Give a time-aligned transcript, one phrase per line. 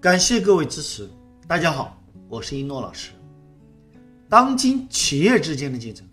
[0.00, 1.10] 感谢各位支持。
[1.48, 3.10] 大家好，我是一诺老师。
[4.28, 6.06] 当今企业之间的竞争，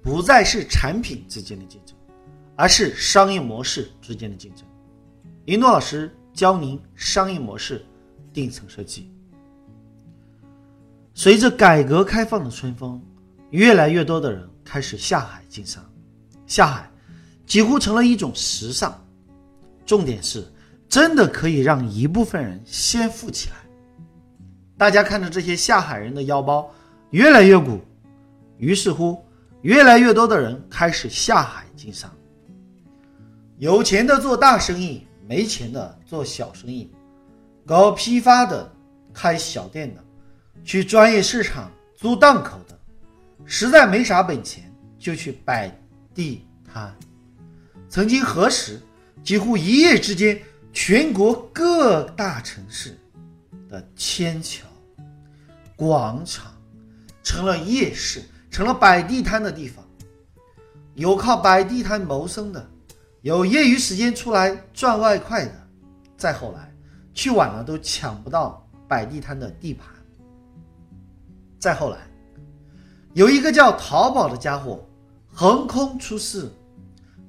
[0.00, 1.96] 不再是产品之间的竞争，
[2.54, 4.64] 而是商业模式之间的竞争。
[5.44, 7.84] 一诺老师教您商业模式
[8.32, 9.10] 顶层设计。
[11.12, 13.02] 随着改革开放的春风，
[13.50, 15.84] 越来越多的人开始下海经商，
[16.46, 16.88] 下海
[17.44, 18.96] 几乎成了一种时尚。
[19.84, 20.46] 重点是，
[20.88, 23.56] 真的可以让一部分人先富起来。
[24.76, 26.70] 大家看着这些下海人的腰包
[27.10, 27.80] 越来越鼓，
[28.58, 29.24] 于是乎，
[29.62, 32.10] 越来越多的人开始下海经商。
[33.58, 36.92] 有钱的做大生意，没钱的做小生意，
[37.64, 38.70] 搞批发的、
[39.14, 40.04] 开小店的、
[40.62, 42.78] 去专业市场租档口的，
[43.44, 45.74] 实在没啥本钱，就去摆
[46.14, 46.94] 地摊。
[47.88, 48.80] 曾经何时？
[49.22, 50.38] 几乎一夜之间，
[50.76, 52.98] 全国各大城市
[53.66, 54.66] 的天桥、
[55.74, 56.52] 广场
[57.22, 59.82] 成了夜市，成了摆地摊的地方。
[60.94, 62.70] 有靠摆地摊谋生的，
[63.22, 65.68] 有业余时间出来赚外快的，
[66.14, 66.70] 再后来
[67.14, 69.88] 去晚了都抢不到摆地摊的地盘。
[71.58, 72.06] 再后来，
[73.14, 74.86] 有一个叫淘宝的家伙
[75.32, 76.52] 横空出世，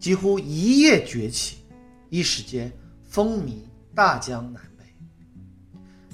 [0.00, 1.58] 几乎一夜崛起。
[2.08, 2.72] 一时间
[3.16, 3.60] 风靡
[3.94, 4.84] 大江南北，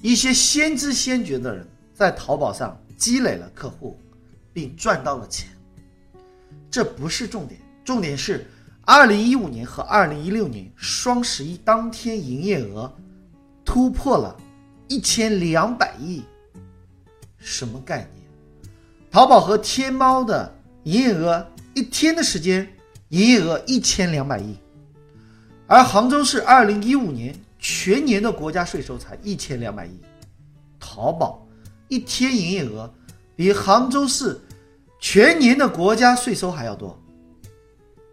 [0.01, 3.99] 一些先知先觉的人在淘宝上积累了客户，
[4.53, 5.49] 并赚到了钱。
[6.71, 8.47] 这不是重点，重点是
[8.83, 12.97] 二零一五年和二零一六年双十一当天营业额
[13.65, 14.41] 突破了
[14.87, 16.23] 一千两百亿。
[17.37, 18.25] 什么概念？
[19.11, 22.73] 淘宝和天猫的营业额一天的时间，
[23.09, 24.57] 营业额一千两百亿。
[25.73, 29.99] 而杭州市二零一五年全年的国家税收才一千两百亿，
[30.79, 31.47] 淘宝
[31.89, 32.93] 一天营业额
[33.35, 34.39] 比杭州市
[35.01, 37.01] 全年的国家税收还要多。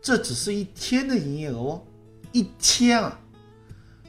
[0.01, 1.83] 这只是一天的营业额哦，
[2.31, 3.19] 一天啊！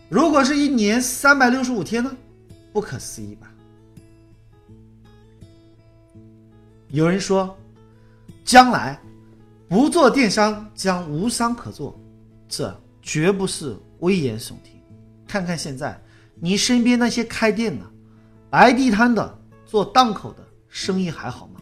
[0.08, 2.16] 如果是一年三百六十五天呢？
[2.72, 3.53] 不可思议吧？
[6.86, 7.58] 有人说，
[8.44, 8.97] 将来
[9.69, 11.98] 不做电商将无商可做，
[12.48, 12.80] 这。
[13.02, 14.80] 绝不是危言耸听。
[15.26, 16.00] 看看现在，
[16.34, 17.84] 你身边那些开店的、
[18.50, 21.60] 摆地摊的、做档口的，生意还好吗？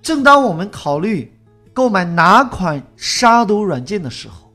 [0.00, 1.30] 正当我们考虑
[1.72, 4.50] 购买哪款杀毒软件的时候，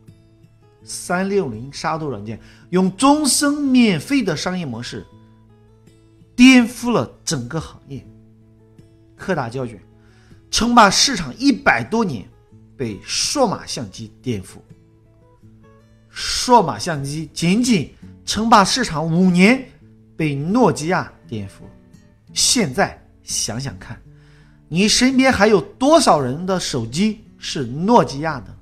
[0.83, 2.39] 三六零杀毒软件
[2.71, 5.05] 用终身免费的商业模式，
[6.35, 8.05] 颠覆了整个行业。
[9.15, 9.79] 柯达胶卷
[10.51, 12.27] 称霸市场一百多年，
[12.75, 14.57] 被数码相机颠覆。
[16.17, 17.93] 数码相机仅仅
[18.25, 19.67] 称霸市场五年，
[20.15, 21.63] 被诺基亚颠覆。
[22.33, 24.01] 现在想想看，
[24.69, 28.57] 你身边还有多少人的手机是诺基亚的？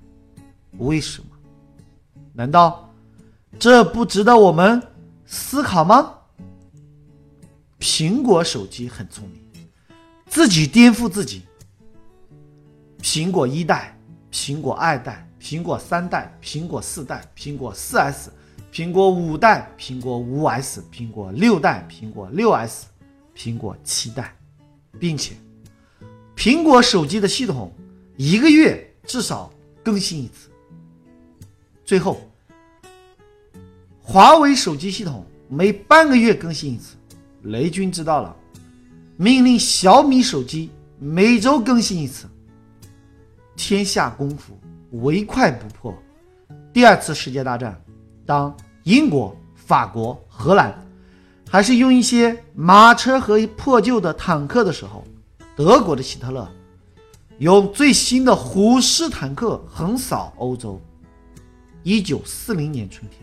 [0.80, 1.28] 为什么？
[2.34, 2.92] 难道
[3.60, 4.82] 这不值得我们
[5.28, 6.12] 思考吗？
[7.80, 9.40] 苹果手机很聪明，
[10.26, 11.44] 自己颠覆自己。
[13.00, 13.96] 苹果一代，
[14.34, 15.26] 苹果二代。
[15.40, 18.32] 苹果三代、苹果四代、苹果四 S、
[18.72, 22.86] 苹果五代、苹果五 S、苹果六代、苹果六 S、
[23.36, 24.34] 苹果七代，
[24.98, 25.34] 并且，
[26.34, 27.74] 苹果手机的系统
[28.16, 29.52] 一个月至少
[29.84, 30.50] 更新一次。
[31.84, 32.22] 最后，
[34.02, 36.96] 华为手机系统每半个月更新一次。
[37.42, 38.34] 雷军知道了，
[39.18, 42.30] 命令小米手机每周更新一次。
[43.56, 44.60] 天下功夫。
[45.02, 45.92] 唯快不破。
[46.72, 47.80] 第二次世界大战，
[48.28, 50.72] 当英国、法国、荷兰
[51.50, 55.04] 还是用一些马车和破旧的坦克的时候，
[55.56, 56.48] 德国的希特勒
[57.40, 60.80] 用最新的虎式坦克横扫欧洲。
[61.82, 63.20] 一九四零年春天，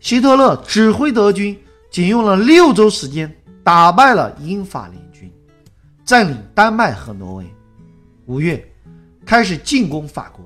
[0.00, 1.58] 希特勒指挥德军，
[1.90, 3.34] 仅用了六周时间
[3.64, 5.32] 打败了英法联军，
[6.04, 7.46] 占领丹麦和挪威。
[8.26, 8.67] 五月，
[9.28, 10.44] 开始进攻法国。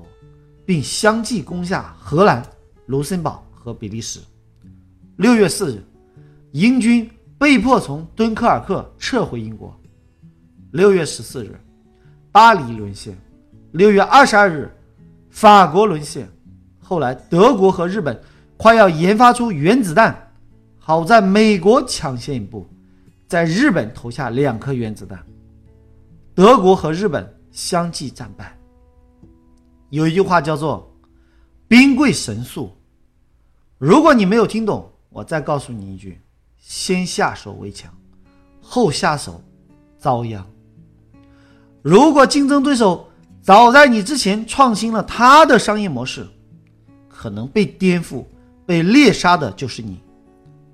[0.65, 2.41] 并相继攻下荷兰、
[2.85, 4.21] 卢森堡和比利时。
[5.17, 5.83] 六月四日，
[6.53, 9.77] 英军被迫从敦刻尔克撤回英国。
[10.71, 11.59] 六月十四日，
[12.31, 13.13] 巴黎沦陷。
[13.73, 14.71] 六月二十二日，
[15.29, 16.25] 法国沦陷。
[16.79, 18.17] 后来，德国和日本
[18.55, 20.31] 快要研发出原子弹，
[20.79, 22.65] 好在美国抢先一步，
[23.27, 25.21] 在日本投下两颗原子弹。
[26.33, 28.57] 德国和日本相继战败。
[29.93, 30.91] 有一句话叫做
[31.69, 32.75] “兵贵神速”，
[33.77, 36.19] 如果你没有听懂，我再告诉你一句：
[36.57, 37.93] 先下手为强，
[38.59, 39.39] 后下手
[39.99, 40.43] 遭殃。
[41.83, 43.07] 如果竞争对手
[43.39, 46.27] 早在你之前创新了他的商业模式，
[47.07, 48.25] 可能被颠覆、
[48.65, 49.99] 被猎杀的就是你。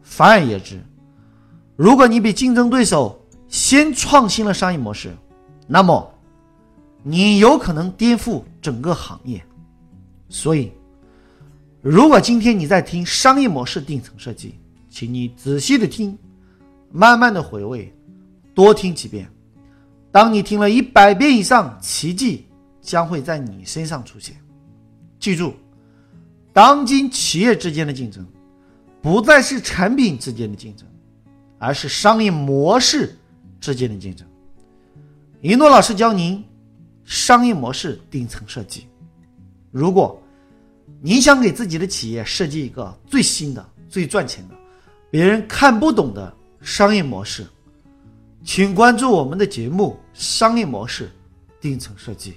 [0.01, 0.81] 反而言之，
[1.75, 5.13] 如果你比竞争对手先创新了商业模式，
[5.68, 6.10] 那么
[7.04, 9.44] 你有可能颠覆整个行业。
[10.30, 10.72] 所以，
[11.81, 14.56] 如果今天你在听商业模式顶层设计，
[14.90, 16.18] 请你仔细的听，
[16.92, 17.94] 慢慢的回味，
[18.54, 19.30] 多听几遍。
[20.12, 22.46] 当你听了一百遍以上，奇迹
[22.81, 24.36] 将会在你身上出现。
[25.19, 25.54] 记住，
[26.52, 28.25] 当今企业之间的竞争。
[29.02, 30.86] 不再是产品之间的竞争，
[31.57, 33.18] 而是商业模式
[33.62, 34.28] 之间的竞争。
[35.40, 36.44] 一诺老师教您
[37.10, 38.88] 商业模式顶层设计。
[39.72, 40.22] 如果
[41.02, 44.54] 你想给自己的企业设计一个最新的、最赚钱的、
[45.10, 47.48] 别人看不懂的商业模式，
[48.44, 51.10] 请关注我们的节目《商业模式
[51.60, 52.32] 顶层设计》。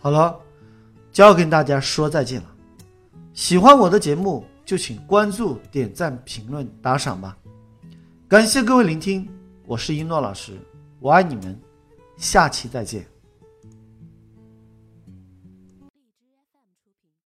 [0.00, 0.36] 好了，
[1.12, 2.52] 就要跟大家说再见了。
[3.34, 4.44] 喜欢我的节目。
[4.66, 7.38] 就请关注、点赞、评论、打赏吧，
[8.26, 9.24] 感谢各位聆听，
[9.64, 10.58] 我是一诺老师，
[10.98, 11.56] 我爱你们，
[12.16, 13.15] 下期再见。